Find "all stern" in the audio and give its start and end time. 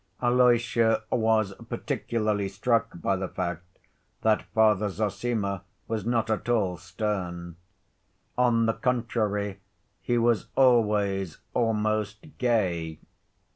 6.49-7.55